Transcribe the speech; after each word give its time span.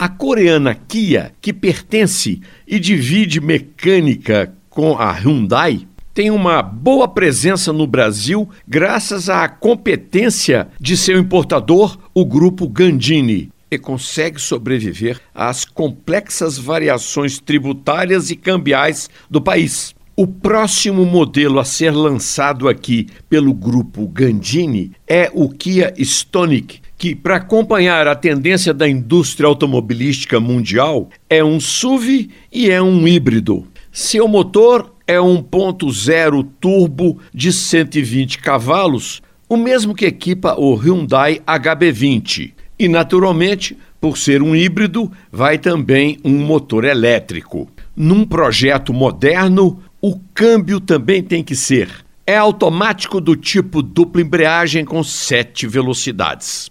A 0.00 0.08
coreana 0.08 0.74
Kia, 0.74 1.30
que 1.42 1.52
pertence 1.52 2.40
e 2.66 2.78
divide 2.78 3.38
mecânica 3.38 4.50
com 4.70 4.96
a 4.96 5.12
Hyundai, 5.12 5.86
tem 6.14 6.30
uma 6.30 6.62
boa 6.62 7.06
presença 7.06 7.70
no 7.70 7.86
Brasil 7.86 8.48
graças 8.66 9.28
à 9.28 9.46
competência 9.46 10.68
de 10.80 10.96
seu 10.96 11.18
importador, 11.18 11.98
o 12.14 12.24
grupo 12.24 12.66
Gandini, 12.66 13.52
e 13.70 13.76
consegue 13.76 14.40
sobreviver 14.40 15.20
às 15.34 15.66
complexas 15.66 16.56
variações 16.56 17.38
tributárias 17.38 18.30
e 18.30 18.36
cambiais 18.36 19.10
do 19.28 19.38
país. 19.38 19.94
O 20.20 20.26
próximo 20.26 21.06
modelo 21.06 21.58
a 21.58 21.64
ser 21.64 21.92
lançado 21.92 22.68
aqui 22.68 23.06
pelo 23.26 23.54
grupo 23.54 24.06
Gandini 24.06 24.92
é 25.08 25.30
o 25.32 25.48
Kia 25.48 25.94
Stonic, 25.96 26.82
que, 26.98 27.14
para 27.14 27.36
acompanhar 27.36 28.06
a 28.06 28.14
tendência 28.14 28.74
da 28.74 28.86
indústria 28.86 29.46
automobilística 29.46 30.38
mundial, 30.38 31.08
é 31.30 31.42
um 31.42 31.58
SUV 31.58 32.28
e 32.52 32.68
é 32.68 32.82
um 32.82 33.08
híbrido. 33.08 33.66
Seu 33.90 34.28
motor 34.28 34.94
é 35.06 35.16
1.0 35.16 36.46
turbo 36.60 37.18
de 37.32 37.50
120 37.50 38.40
cavalos, 38.40 39.22
o 39.48 39.56
mesmo 39.56 39.94
que 39.94 40.04
equipa 40.04 40.54
o 40.54 40.74
Hyundai 40.74 41.40
HB20. 41.46 42.52
E, 42.78 42.88
naturalmente, 42.88 43.74
por 43.98 44.18
ser 44.18 44.42
um 44.42 44.54
híbrido, 44.54 45.10
vai 45.32 45.56
também 45.56 46.18
um 46.22 46.44
motor 46.44 46.84
elétrico. 46.84 47.70
Num 47.96 48.24
projeto 48.24 48.92
moderno, 48.92 49.82
o 50.00 50.18
câmbio 50.34 50.80
também 50.80 51.22
tem 51.22 51.44
que 51.44 51.54
ser. 51.54 51.90
É 52.26 52.36
automático 52.36 53.20
do 53.20 53.36
tipo 53.36 53.82
dupla 53.82 54.22
embreagem 54.22 54.84
com 54.84 55.02
sete 55.02 55.66
velocidades. 55.66 56.70